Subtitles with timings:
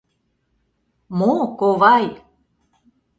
[1.17, 2.07] Мо, ковай?